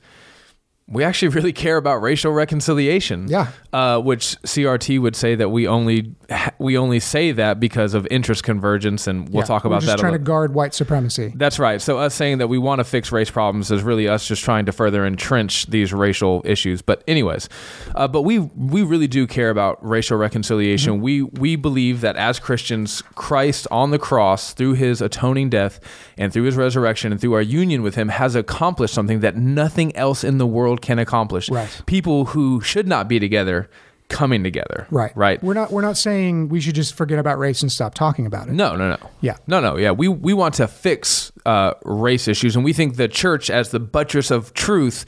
we 0.86 1.04
actually 1.04 1.28
really 1.36 1.52
care 1.52 1.76
about 1.76 1.96
racial 2.02 2.32
reconciliation. 2.32 3.28
Yeah. 3.28 3.48
Uh, 3.72 4.00
which 4.00 4.36
CRT 4.42 5.00
would 5.00 5.16
say 5.16 5.34
that 5.34 5.48
we 5.48 5.66
only 5.66 6.14
we 6.58 6.76
only 6.78 7.00
say 7.00 7.32
that 7.32 7.60
because 7.60 7.94
of 7.94 8.06
interest 8.10 8.44
convergence, 8.44 9.06
and 9.06 9.28
we'll 9.28 9.42
Yeah. 9.42 9.46
talk 9.46 9.64
We're 9.64 9.68
about 9.70 9.82
just 9.82 9.92
that. 9.92 9.98
trying 10.00 10.12
to 10.12 10.18
guard 10.18 10.54
white 10.54 10.74
supremacy. 10.74 11.32
That's 11.36 11.58
right. 11.58 11.80
So 11.80 11.98
us 11.98 12.14
saying 12.14 12.38
that 12.38 12.48
we 12.48 12.58
want 12.58 12.78
to 12.80 12.84
fix 12.84 13.10
race 13.12 13.30
problems 13.30 13.70
is 13.70 13.82
really 13.82 14.08
us 14.08 14.26
just 14.26 14.42
trying 14.44 14.66
to 14.66 14.72
further 14.72 15.04
entrench 15.06 15.66
these 15.66 15.92
racial 15.92 16.42
issues. 16.44 16.82
But 16.82 17.02
anyways, 17.06 17.48
uh, 17.94 18.08
but 18.08 18.22
we 18.22 18.38
we 18.38 18.82
really 18.82 19.08
do 19.08 19.26
care 19.26 19.50
about 19.50 19.78
racial 19.86 20.16
reconciliation. 20.18 21.00
We 21.00 21.22
we 21.22 21.56
believe 21.56 22.00
that 22.02 22.16
as 22.16 22.38
Christians, 22.38 23.02
Christ 23.14 23.66
on 23.70 23.90
the 23.90 23.98
cross 23.98 24.52
through 24.52 24.74
His 24.74 25.00
atoning 25.00 25.50
death 25.50 25.80
and 26.18 26.32
through 26.32 26.44
His 26.44 26.56
resurrection 26.56 27.12
and 27.12 27.20
through 27.20 27.34
our 27.34 27.42
union 27.42 27.82
with 27.82 27.94
Him 27.94 28.08
has 28.08 28.34
accomplished 28.34 28.94
something 28.94 29.20
that 29.20 29.36
nothing 29.36 29.94
else 29.96 30.24
in 30.24 30.38
the 30.38 30.46
world 30.46 30.80
can 30.82 30.98
accomplish. 30.98 31.48
Right. 31.50 31.82
People 31.86 32.26
who 32.26 32.60
should 32.60 32.86
not 32.88 33.08
be 33.08 33.18
together 33.18 33.68
coming 34.12 34.44
together. 34.44 34.86
Right. 34.90 35.16
Right. 35.16 35.42
We're 35.42 35.54
not 35.54 35.72
we're 35.72 35.82
not 35.82 35.96
saying 35.96 36.48
we 36.50 36.60
should 36.60 36.74
just 36.74 36.94
forget 36.94 37.18
about 37.18 37.38
race 37.38 37.62
and 37.62 37.72
stop 37.72 37.94
talking 37.94 38.26
about 38.26 38.48
it. 38.48 38.52
No, 38.52 38.76
no, 38.76 38.90
no. 38.90 39.10
Yeah. 39.20 39.36
No, 39.48 39.60
no. 39.60 39.76
Yeah. 39.76 39.90
We 39.90 40.06
we 40.06 40.34
want 40.34 40.54
to 40.54 40.68
fix 40.68 41.32
uh, 41.44 41.74
race 41.82 42.28
issues, 42.28 42.54
and 42.54 42.64
we 42.64 42.72
think 42.72 42.96
the 42.96 43.08
church, 43.08 43.50
as 43.50 43.70
the 43.70 43.80
buttress 43.80 44.30
of 44.30 44.54
truth, 44.54 45.06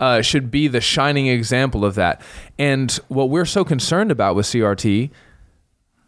uh, 0.00 0.22
should 0.22 0.50
be 0.50 0.66
the 0.66 0.80
shining 0.80 1.28
example 1.28 1.84
of 1.84 1.94
that. 1.94 2.22
And 2.58 2.90
what 3.08 3.30
we're 3.30 3.44
so 3.44 3.64
concerned 3.64 4.10
about 4.10 4.34
with 4.34 4.46
CRT, 4.46 5.10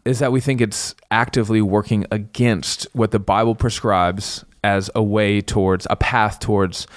is 0.05 0.19
that 0.19 0.31
we 0.31 0.41
think 0.41 0.59
it's 0.59 0.95
actively 1.11 1.61
working 1.61 2.05
against 2.11 2.87
what 2.93 3.11
the 3.11 3.19
Bible 3.19 3.55
prescribes 3.55 4.43
as 4.63 4.89
a 4.95 5.03
way 5.03 5.39
towards 5.39 5.87
a 5.89 5.95
path 5.95 6.39
towards 6.39 6.87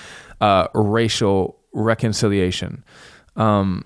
uh, 0.41 0.67
racial 0.75 1.59
reconciliation. 1.73 2.85
Um, 3.37 3.85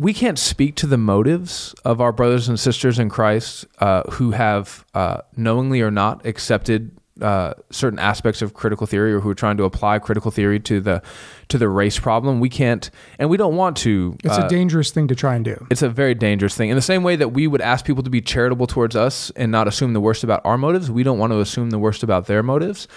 we 0.00 0.14
can't 0.14 0.38
speak 0.38 0.76
to 0.76 0.86
the 0.86 0.96
motives 0.96 1.74
of 1.84 2.00
our 2.00 2.10
brothers 2.10 2.48
and 2.48 2.58
sisters 2.58 2.98
in 2.98 3.10
Christ 3.10 3.66
uh, 3.80 4.02
who 4.12 4.30
have 4.30 4.86
uh, 4.94 5.18
knowingly 5.36 5.82
or 5.82 5.90
not 5.90 6.24
accepted 6.24 6.90
uh, 7.20 7.52
certain 7.70 7.98
aspects 7.98 8.40
of 8.40 8.54
critical 8.54 8.86
theory 8.86 9.12
or 9.12 9.20
who 9.20 9.28
are 9.28 9.34
trying 9.34 9.58
to 9.58 9.64
apply 9.64 9.98
critical 9.98 10.30
theory 10.30 10.58
to 10.60 10.80
the 10.80 11.02
to 11.48 11.58
the 11.58 11.68
race 11.68 11.98
problem. 11.98 12.40
We 12.40 12.48
can't, 12.48 12.90
and 13.18 13.28
we 13.28 13.36
don't 13.36 13.56
want 13.56 13.76
to. 13.78 14.16
It's 14.24 14.38
uh, 14.38 14.46
a 14.46 14.48
dangerous 14.48 14.90
thing 14.90 15.06
to 15.08 15.14
try 15.14 15.34
and 15.34 15.44
do. 15.44 15.66
it's 15.68 15.82
a 15.82 15.90
very 15.90 16.14
dangerous 16.14 16.54
thing. 16.54 16.70
In 16.70 16.76
the 16.76 16.82
same 16.82 17.02
way 17.02 17.16
that 17.16 17.28
we 17.28 17.46
would 17.46 17.60
ask 17.60 17.84
people 17.84 18.02
to 18.02 18.10
be 18.10 18.22
charitable 18.22 18.68
towards 18.68 18.96
us 18.96 19.30
and 19.36 19.52
not 19.52 19.68
assume 19.68 19.92
the 19.92 20.00
worst 20.00 20.24
about 20.24 20.40
our 20.46 20.56
motives, 20.56 20.90
we 20.90 21.02
don't 21.02 21.18
want 21.18 21.32
to 21.34 21.40
assume 21.40 21.68
the 21.68 21.78
worst 21.78 22.02
about 22.02 22.24
their 22.24 22.42
motives. 22.42 22.88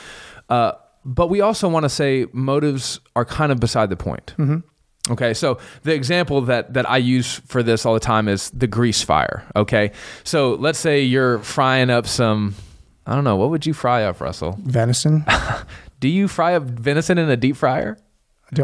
Uh, 0.48 0.72
but 1.04 1.28
we 1.28 1.42
also 1.42 1.68
want 1.68 1.84
to 1.84 1.90
say 1.90 2.28
motives 2.32 3.02
are 3.14 3.26
kind 3.26 3.52
of 3.52 3.60
beside 3.60 3.90
the 3.90 3.98
point. 3.98 4.34
Okay, 5.10 5.34
so 5.34 5.60
the 5.84 5.94
example 5.94 6.42
that 6.42 6.74
that 6.74 6.90
I 6.90 6.98
use 6.98 7.36
for 7.46 7.62
this 7.62 7.86
all 7.86 7.94
the 7.94 8.00
time 8.00 8.28
is 8.30 8.50
the 8.52 8.68
grease 8.68 9.02
fire. 9.02 9.46
Okay, 9.56 9.92
so 10.24 10.54
let's 10.54 10.80
say 10.80 11.02
you're 11.02 11.40
frying 11.40 11.90
up 11.90 12.08
some. 12.08 12.56
I 13.06 13.16
don't 13.16 13.26
know. 13.26 13.36
What 13.36 13.50
would 13.50 13.66
you 13.66 13.74
fry 13.74 14.06
up, 14.06 14.22
Russell? 14.22 14.58
Venison. 14.62 15.26
Do 16.00 16.08
you 16.08 16.28
fry 16.28 16.56
up 16.56 16.64
venison 16.64 17.18
in 17.18 17.30
a 17.30 17.38
deep 17.38 17.58
fryer? 17.58 17.98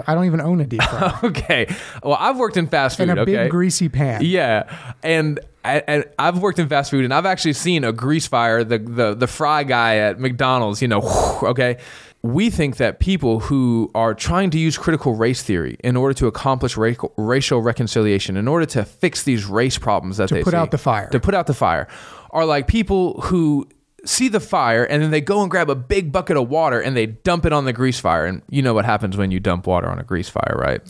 I 0.07 0.13
don't 0.13 0.25
even 0.25 0.41
own 0.41 0.61
a 0.61 0.65
deep 0.65 0.83
fryer. 0.83 1.19
Okay. 1.23 1.73
Well, 2.03 2.17
I've 2.19 2.37
worked 2.37 2.57
in 2.57 2.67
fast 2.67 2.97
food. 2.97 3.09
In 3.09 3.17
a 3.17 3.21
okay. 3.21 3.35
big 3.35 3.51
greasy 3.51 3.89
pan. 3.89 4.21
Yeah, 4.23 4.93
and, 5.03 5.39
and 5.63 6.05
I've 6.17 6.39
worked 6.39 6.59
in 6.59 6.69
fast 6.69 6.91
food, 6.91 7.03
and 7.05 7.13
I've 7.13 7.25
actually 7.25 7.53
seen 7.53 7.83
a 7.83 7.91
grease 7.91 8.27
fire, 8.27 8.63
the 8.63 8.77
the 8.77 9.13
the 9.15 9.27
fry 9.27 9.63
guy 9.63 9.97
at 9.97 10.19
McDonald's. 10.19 10.81
You 10.81 10.87
know, 10.87 11.01
okay. 11.43 11.77
We 12.21 12.49
think 12.49 12.77
that 12.77 12.99
people 12.99 13.39
who 13.39 13.89
are 13.95 14.13
trying 14.13 14.49
to 14.49 14.59
use 14.59 14.77
critical 14.77 15.15
race 15.15 15.41
theory 15.41 15.77
in 15.83 15.95
order 15.95 16.13
to 16.15 16.27
accomplish 16.27 16.75
ra- 16.75 16.93
racial 17.15 17.61
reconciliation, 17.61 18.35
in 18.35 18.47
order 18.47 18.65
to 18.67 18.83
fix 18.83 19.23
these 19.23 19.45
race 19.45 19.77
problems 19.77 20.17
that 20.17 20.29
they 20.29 20.43
put 20.43 20.51
see, 20.51 20.57
out 20.57 20.71
the 20.71 20.77
fire. 20.77 21.07
to 21.09 21.19
put 21.19 21.33
out 21.33 21.47
the 21.47 21.53
fire, 21.53 21.87
are 22.31 22.45
like 22.45 22.67
people 22.67 23.21
who 23.21 23.67
see 24.05 24.27
the 24.27 24.39
fire 24.39 24.83
and 24.83 25.01
then 25.03 25.11
they 25.11 25.21
go 25.21 25.41
and 25.41 25.51
grab 25.51 25.69
a 25.69 25.75
big 25.75 26.11
bucket 26.11 26.37
of 26.37 26.49
water 26.49 26.79
and 26.79 26.95
they 26.95 27.05
dump 27.05 27.45
it 27.45 27.53
on 27.53 27.65
the 27.65 27.73
grease 27.73 27.99
fire. 27.99 28.25
And 28.25 28.41
you 28.49 28.61
know 28.61 28.73
what 28.73 28.85
happens 28.85 29.17
when 29.17 29.31
you 29.31 29.39
dump 29.39 29.67
water 29.67 29.87
on 29.87 29.99
a 29.99 30.03
grease 30.03 30.29
fire, 30.29 30.55
right? 30.57 30.81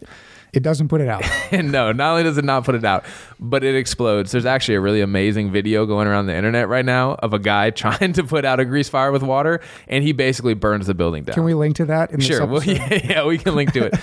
It 0.52 0.64
doesn't 0.64 0.88
put 0.88 1.02
it 1.02 1.08
out. 1.08 1.24
No, 1.52 1.92
not 1.92 2.12
only 2.12 2.24
does 2.24 2.38
it 2.38 2.46
not 2.46 2.64
put 2.64 2.76
it 2.76 2.86
out, 2.86 3.04
but 3.40 3.64
it 3.64 3.76
explodes. 3.76 4.32
There's 4.32 4.46
actually 4.46 4.76
a 4.76 4.82
really 4.82 5.02
amazing 5.02 5.52
video 5.52 5.88
going 5.88 6.08
around 6.08 6.28
the 6.28 6.36
internet 6.36 6.68
right 6.70 6.86
now 6.86 7.14
of 7.16 7.34
a 7.34 7.40
guy 7.40 7.70
trying 7.72 8.14
to 8.14 8.24
put 8.24 8.46
out 8.46 8.60
a 8.60 8.66
grease 8.66 8.88
fire 8.88 9.12
with 9.12 9.24
water, 9.24 9.60
and 9.88 10.04
he 10.04 10.12
basically 10.12 10.54
burns 10.54 10.86
the 10.86 10.94
building 10.94 11.24
down. 11.24 11.34
Can 11.34 11.44
we 11.44 11.56
link 11.56 11.76
to 11.78 11.86
that 11.86 12.12
in 12.12 12.20
Sure. 12.20 12.46
Well, 12.46 12.64
yeah, 12.66 13.00
yeah, 13.04 13.26
we 13.26 13.38
can 13.40 13.56
link 13.56 13.74
to 13.74 13.86
it. 13.86 13.96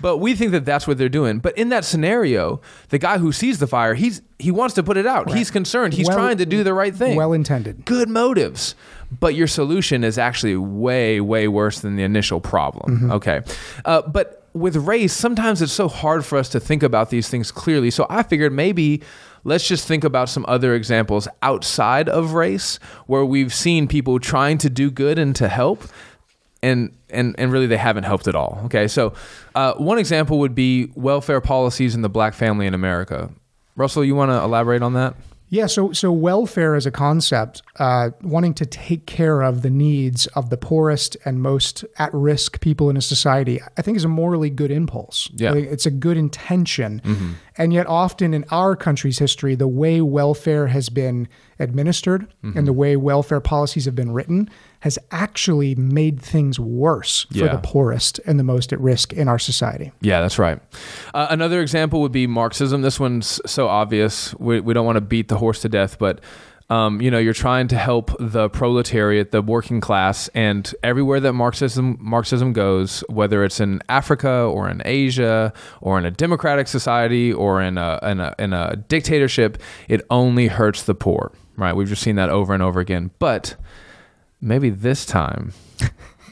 but 0.00 0.16
we 0.18 0.34
think 0.34 0.52
that 0.52 0.64
that's 0.64 0.86
what 0.86 0.96
they're 0.96 1.08
doing. 1.10 1.40
But 1.40 1.58
in 1.58 1.68
that 1.68 1.84
scenario, 1.84 2.60
the 2.88 2.98
guy 2.98 3.18
who 3.18 3.30
sees 3.32 3.58
the 3.58 3.66
fire, 3.66 3.92
he's 3.94 4.22
he 4.38 4.50
wants 4.50 4.74
to 4.76 4.82
put 4.82 4.96
it 4.96 5.06
out. 5.06 5.30
He's 5.30 5.50
concerned. 5.50 5.92
He's 5.94 6.08
Well- 6.08 6.16
trying 6.16 6.38
to 6.38 6.46
do 6.46 6.64
the 6.64 6.72
right 6.74 6.94
thing. 6.94 7.16
Well 7.16 7.32
intended. 7.34 7.84
Good 7.84 8.08
motives. 8.08 8.74
But 9.20 9.34
your 9.34 9.46
solution 9.46 10.02
is 10.02 10.18
actually 10.18 10.56
way, 10.56 11.20
way 11.20 11.46
worse 11.48 11.80
than 11.80 11.96
the 11.96 12.02
initial 12.02 12.40
problem. 12.40 12.96
Mm-hmm. 12.96 13.12
Okay. 13.12 13.40
Uh, 13.84 14.02
but 14.02 14.43
with 14.54 14.76
race, 14.76 15.12
sometimes 15.12 15.60
it's 15.60 15.72
so 15.72 15.88
hard 15.88 16.24
for 16.24 16.38
us 16.38 16.48
to 16.50 16.60
think 16.60 16.82
about 16.82 17.10
these 17.10 17.28
things 17.28 17.50
clearly. 17.50 17.90
So 17.90 18.06
I 18.08 18.22
figured 18.22 18.52
maybe 18.52 19.02
let's 19.42 19.66
just 19.66 19.86
think 19.86 20.04
about 20.04 20.28
some 20.28 20.44
other 20.48 20.74
examples 20.74 21.28
outside 21.42 22.08
of 22.08 22.32
race 22.32 22.78
where 23.06 23.24
we've 23.24 23.52
seen 23.52 23.88
people 23.88 24.18
trying 24.20 24.58
to 24.58 24.70
do 24.70 24.90
good 24.90 25.18
and 25.18 25.34
to 25.36 25.48
help 25.48 25.82
and 26.62 26.96
and 27.10 27.34
and 27.36 27.52
really 27.52 27.66
they 27.66 27.76
haven't 27.76 28.04
helped 28.04 28.26
at 28.26 28.34
all. 28.34 28.62
Okay, 28.66 28.88
so 28.88 29.12
uh, 29.54 29.74
one 29.74 29.98
example 29.98 30.38
would 30.38 30.54
be 30.54 30.90
welfare 30.94 31.40
policies 31.40 31.94
in 31.94 32.02
the 32.02 32.08
black 32.08 32.32
family 32.32 32.66
in 32.66 32.74
America. 32.74 33.30
Russell, 33.76 34.04
you 34.04 34.14
want 34.14 34.30
to 34.30 34.40
elaborate 34.40 34.82
on 34.82 34.94
that? 34.94 35.14
Yeah, 35.54 35.66
so 35.66 35.92
so 35.92 36.10
welfare 36.10 36.74
as 36.74 36.84
a 36.84 36.90
concept, 36.90 37.62
uh, 37.78 38.10
wanting 38.22 38.54
to 38.54 38.66
take 38.66 39.06
care 39.06 39.40
of 39.42 39.62
the 39.62 39.70
needs 39.70 40.26
of 40.34 40.50
the 40.50 40.56
poorest 40.56 41.16
and 41.24 41.40
most 41.40 41.84
at-risk 41.96 42.60
people 42.60 42.90
in 42.90 42.96
a 42.96 43.00
society, 43.00 43.60
I 43.78 43.82
think 43.82 43.96
is 43.96 44.04
a 44.04 44.08
morally 44.08 44.50
good 44.50 44.72
impulse. 44.72 45.30
Yeah. 45.32 45.54
It's 45.54 45.86
a 45.86 45.92
good 45.92 46.16
intention, 46.16 47.00
and 47.56 47.72
yet 47.72 47.86
often 47.86 48.34
in 48.34 48.44
our 48.50 48.74
country's 48.74 49.20
history, 49.20 49.54
the 49.54 49.68
way 49.68 50.00
welfare 50.00 50.66
has 50.66 50.88
been 50.88 51.28
administered 51.60 52.26
and 52.42 52.66
the 52.66 52.72
way 52.72 52.96
welfare 52.96 53.40
policies 53.40 53.84
have 53.84 53.94
been 53.94 54.10
written 54.10 54.50
has 54.84 54.98
actually 55.10 55.74
made 55.74 56.20
things 56.20 56.60
worse 56.60 57.24
for 57.32 57.38
Yeah. 57.38 57.52
the 57.52 57.58
poorest 57.58 58.20
and 58.26 58.38
the 58.38 58.44
most 58.44 58.70
at 58.70 58.78
risk 58.80 59.14
in 59.14 59.28
our 59.28 59.38
society. 59.38 59.92
Yeah, 60.02 60.20
that's 60.20 60.38
right. 60.38 60.60
Uh, 61.14 61.26
another 61.30 61.62
example 61.62 62.02
would 62.02 62.12
be 62.12 62.26
Marxism. 62.26 62.82
This 62.82 63.00
one's 63.00 63.40
so 63.46 63.66
obvious. 63.66 64.34
We, 64.34 64.60
we 64.60 64.74
don't 64.74 64.84
want 64.84 64.96
to 64.96 65.00
beat 65.00 65.28
the 65.28 65.38
horse 65.38 65.60
to 65.62 65.70
death, 65.70 65.98
but 65.98 66.20
um, 66.68 67.00
you 67.00 67.10
know, 67.10 67.16
you're 67.18 67.32
trying 67.32 67.68
to 67.68 67.76
help 67.78 68.10
the 68.20 68.50
proletariat, 68.50 69.30
the 69.32 69.40
working 69.40 69.80
class, 69.80 70.28
and 70.34 70.74
everywhere 70.82 71.18
that 71.20 71.32
Marxism 71.32 71.96
Marxism 71.98 72.52
goes, 72.52 73.02
whether 73.08 73.42
it's 73.42 73.60
in 73.60 73.80
Africa 73.88 74.28
or 74.30 74.68
in 74.68 74.82
Asia 74.84 75.52
or 75.80 75.98
in 75.98 76.04
a 76.04 76.10
democratic 76.10 76.68
society 76.68 77.32
or 77.32 77.62
in 77.62 77.78
a 77.78 77.98
in 78.02 78.20
a, 78.20 78.34
in 78.38 78.52
a 78.52 78.76
dictatorship, 78.76 79.56
it 79.88 80.02
only 80.10 80.48
hurts 80.48 80.82
the 80.82 80.94
poor. 80.94 81.32
Right? 81.56 81.74
We've 81.74 81.88
just 81.88 82.02
seen 82.02 82.16
that 82.16 82.28
over 82.28 82.52
and 82.52 82.62
over 82.62 82.80
again. 82.80 83.10
But 83.18 83.56
maybe 84.40 84.70
this 84.70 85.04
time 85.06 85.52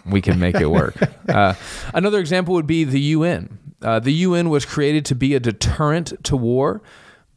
we 0.06 0.20
can 0.20 0.38
make 0.38 0.56
it 0.56 0.70
work. 0.70 0.96
Uh, 1.28 1.54
another 1.94 2.18
example 2.18 2.52
would 2.52 2.66
be 2.66 2.84
the 2.84 3.00
UN. 3.00 3.58
Uh, 3.80 3.98
the 3.98 4.12
UN 4.12 4.50
was 4.50 4.66
created 4.66 5.06
to 5.06 5.14
be 5.14 5.34
a 5.34 5.40
deterrent 5.40 6.12
to 6.24 6.36
war, 6.36 6.82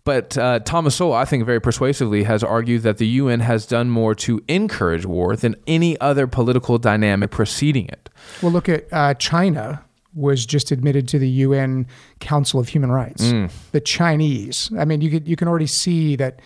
but 0.04 0.38
uh, 0.38 0.60
Thomas 0.60 0.96
Sowell, 0.96 1.14
I 1.14 1.24
think 1.24 1.46
very 1.46 1.62
persuasively, 1.62 2.24
has 2.24 2.44
argued 2.44 2.82
that 2.82 2.98
the 2.98 3.08
UN 3.08 3.40
has 3.40 3.66
done 3.66 3.90
more 3.90 4.14
to 4.16 4.44
encourage 4.48 5.06
war 5.06 5.36
than 5.36 5.56
any 5.66 6.00
other 6.02 6.28
political 6.28 6.78
dynamic 6.78 7.32
preceding 7.32 7.88
it. 7.88 8.10
Well, 8.42 8.52
look 8.52 8.68
at 8.68 8.86
uh, 8.92 9.14
China 9.14 9.86
was 10.14 10.46
just 10.46 10.72
admitted 10.72 11.08
to 11.10 11.20
the 11.20 11.30
UN 11.30 11.88
Council 12.20 12.60
of 12.60 12.70
Human 12.70 12.92
Rights. 12.92 13.24
Mm. 13.24 13.52
The 13.72 13.82
Chinese. 13.82 14.72
I 14.78 14.86
mean, 14.86 15.02
you 15.02 15.10
could 15.10 15.28
you 15.28 15.36
can 15.36 15.48
already 15.48 15.68
see 15.68 16.16
that 16.16 16.40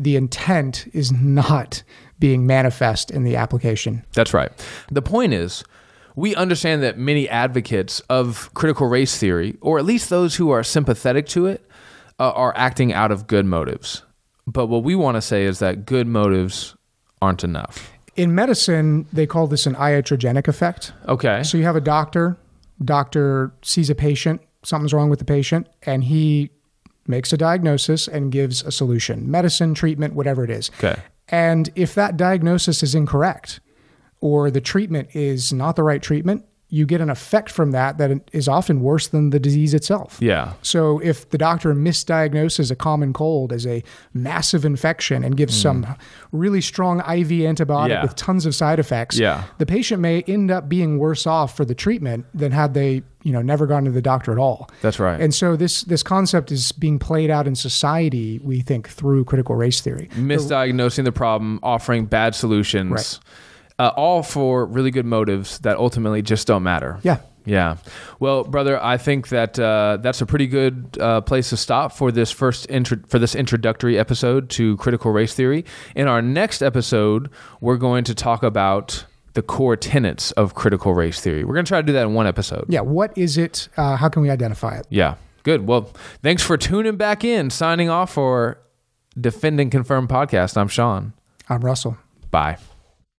the 0.00 0.16
intent 0.16 0.88
is 0.94 1.12
not 1.12 1.82
being 2.18 2.46
manifest 2.46 3.10
in 3.10 3.22
the 3.22 3.36
application. 3.36 4.04
That's 4.14 4.32
right. 4.32 4.50
The 4.90 5.02
point 5.02 5.34
is, 5.34 5.62
we 6.16 6.34
understand 6.34 6.82
that 6.82 6.98
many 6.98 7.28
advocates 7.28 8.00
of 8.08 8.52
critical 8.54 8.88
race 8.88 9.16
theory, 9.18 9.56
or 9.60 9.78
at 9.78 9.84
least 9.84 10.08
those 10.08 10.36
who 10.36 10.50
are 10.50 10.62
sympathetic 10.62 11.26
to 11.28 11.46
it, 11.46 11.64
uh, 12.18 12.30
are 12.32 12.52
acting 12.56 12.92
out 12.92 13.12
of 13.12 13.26
good 13.26 13.44
motives. 13.46 14.02
But 14.46 14.66
what 14.66 14.82
we 14.82 14.94
want 14.94 15.16
to 15.16 15.22
say 15.22 15.44
is 15.44 15.58
that 15.60 15.86
good 15.86 16.06
motives 16.06 16.74
aren't 17.22 17.44
enough. 17.44 17.90
In 18.16 18.34
medicine, 18.34 19.06
they 19.12 19.26
call 19.26 19.46
this 19.46 19.66
an 19.66 19.74
iatrogenic 19.74 20.48
effect. 20.48 20.92
Okay. 21.06 21.42
So 21.42 21.58
you 21.58 21.64
have 21.64 21.76
a 21.76 21.80
doctor, 21.80 22.36
doctor 22.84 23.52
sees 23.62 23.90
a 23.90 23.94
patient, 23.94 24.40
something's 24.62 24.92
wrong 24.92 25.10
with 25.10 25.18
the 25.18 25.24
patient, 25.24 25.68
and 25.82 26.04
he 26.04 26.50
makes 27.10 27.32
a 27.32 27.36
diagnosis 27.36 28.08
and 28.08 28.32
gives 28.32 28.62
a 28.62 28.72
solution, 28.72 29.30
medicine, 29.30 29.74
treatment, 29.74 30.14
whatever 30.14 30.44
it 30.44 30.50
is. 30.50 30.70
Okay. 30.78 31.00
And 31.28 31.70
if 31.74 31.94
that 31.94 32.16
diagnosis 32.16 32.82
is 32.82 32.94
incorrect 32.94 33.60
or 34.20 34.50
the 34.50 34.60
treatment 34.60 35.14
is 35.14 35.52
not 35.52 35.76
the 35.76 35.82
right 35.82 36.02
treatment, 36.02 36.44
you 36.70 36.86
get 36.86 37.00
an 37.00 37.10
effect 37.10 37.50
from 37.50 37.72
that 37.72 37.98
that 37.98 38.20
is 38.32 38.46
often 38.46 38.80
worse 38.80 39.08
than 39.08 39.30
the 39.30 39.40
disease 39.40 39.74
itself. 39.74 40.18
Yeah. 40.20 40.52
So 40.62 41.00
if 41.00 41.28
the 41.30 41.38
doctor 41.38 41.74
misdiagnoses 41.74 42.70
a 42.70 42.76
common 42.76 43.12
cold 43.12 43.52
as 43.52 43.66
a 43.66 43.82
massive 44.14 44.64
infection 44.64 45.24
and 45.24 45.36
gives 45.36 45.54
hmm. 45.54 45.62
some 45.62 45.96
really 46.32 46.60
strong 46.60 47.00
IV 47.00 47.28
antibiotic. 47.28 47.90
Yeah. 47.90 48.02
with 48.02 48.14
tons 48.14 48.46
of 48.46 48.54
side 48.54 48.78
effects, 48.78 49.18
Yeah. 49.18 49.44
the 49.58 49.66
patient 49.66 50.00
may 50.00 50.22
end 50.22 50.50
up 50.50 50.68
being 50.68 50.98
worse 50.98 51.26
off 51.26 51.56
for 51.56 51.64
the 51.64 51.74
treatment 51.74 52.26
than 52.32 52.52
had 52.52 52.74
they, 52.74 53.02
you 53.24 53.32
know, 53.32 53.42
never 53.42 53.66
gone 53.66 53.84
to 53.84 53.90
the 53.90 54.02
doctor 54.02 54.30
at 54.30 54.38
all. 54.38 54.70
That's 54.80 55.00
right. 55.00 55.20
And 55.20 55.34
so 55.34 55.56
this 55.56 55.82
this 55.82 56.04
concept 56.04 56.52
is 56.52 56.70
being 56.70 57.00
played 57.00 57.30
out 57.30 57.48
in 57.48 57.56
society, 57.56 58.38
we 58.44 58.60
think, 58.60 58.88
through 58.88 59.24
critical 59.24 59.56
race 59.56 59.80
theory. 59.80 60.08
Misdiagnosing 60.14 61.04
the 61.04 61.12
problem, 61.12 61.58
offering 61.64 62.06
bad 62.06 62.36
solutions, 62.36 62.92
Right. 62.92 63.18
Uh, 63.80 63.92
all 63.96 64.22
for 64.22 64.66
really 64.66 64.90
good 64.90 65.06
motives 65.06 65.58
that 65.60 65.76
ultimately 65.78 66.20
just 66.20 66.46
don't 66.46 66.62
matter. 66.62 66.98
Yeah. 67.02 67.16
Yeah. 67.46 67.76
Well, 68.18 68.44
brother, 68.44 68.78
I 68.82 68.98
think 68.98 69.28
that 69.28 69.58
uh, 69.58 69.96
that's 70.02 70.20
a 70.20 70.26
pretty 70.26 70.46
good 70.46 70.98
uh, 71.00 71.22
place 71.22 71.48
to 71.50 71.56
stop 71.56 71.92
for 71.92 72.12
this 72.12 72.30
first 72.30 72.68
intro- 72.68 73.02
for 73.08 73.18
this 73.18 73.34
introductory 73.34 73.98
episode 73.98 74.50
to 74.50 74.76
critical 74.76 75.10
race 75.10 75.34
theory. 75.34 75.64
In 75.96 76.06
our 76.06 76.20
next 76.20 76.60
episode, 76.62 77.30
we're 77.62 77.78
going 77.78 78.04
to 78.04 78.14
talk 78.14 78.42
about 78.42 79.06
the 79.32 79.42
core 79.42 79.76
tenets 79.76 80.32
of 80.32 80.54
critical 80.54 80.92
race 80.92 81.20
theory. 81.20 81.44
We're 81.44 81.54
going 81.54 81.64
to 81.64 81.70
try 81.70 81.80
to 81.80 81.86
do 81.86 81.94
that 81.94 82.02
in 82.02 82.12
one 82.14 82.26
episode. 82.26 82.66
Yeah. 82.68 82.82
What 82.82 83.16
is 83.16 83.38
it? 83.38 83.68
Uh, 83.78 83.96
how 83.96 84.10
can 84.10 84.20
we 84.22 84.28
identify 84.28 84.76
it? 84.76 84.86
Yeah. 84.90 85.14
Good. 85.42 85.66
Well, 85.66 85.90
thanks 86.22 86.42
for 86.42 86.58
tuning 86.58 86.96
back 86.96 87.24
in. 87.24 87.48
Signing 87.48 87.88
off 87.88 88.12
for 88.12 88.60
Defend 89.18 89.58
and 89.58 89.70
Confirm 89.70 90.06
podcast. 90.06 90.58
I'm 90.58 90.68
Sean. 90.68 91.14
I'm 91.48 91.62
Russell. 91.62 91.96
Bye. 92.30 92.58